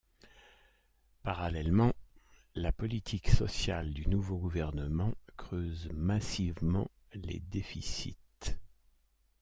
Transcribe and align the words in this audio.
Parallèlement, 1.21 1.93
la 2.55 2.71
politique 2.71 3.29
sociale 3.29 3.93
du 3.93 4.07
nouveau 4.07 4.35
gouvernement 4.39 5.13
creuse 5.37 5.89
massivement 5.93 6.89
les 7.13 7.39
déficits. 7.39 8.17